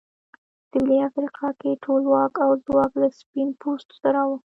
سوېلي 0.69 0.97
افریقا 1.09 1.47
کې 1.59 1.79
ټول 1.83 2.01
واک 2.13 2.33
او 2.45 2.51
ځواک 2.65 2.91
له 3.01 3.07
سپین 3.19 3.49
پوستو 3.61 3.93
سره 4.03 4.21
و. 4.27 4.31